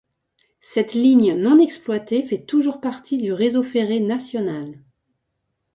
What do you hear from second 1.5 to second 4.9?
exploitée fait toujours partie du réseau ferré national.